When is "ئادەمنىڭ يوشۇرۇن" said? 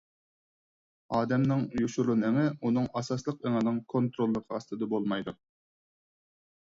1.17-2.23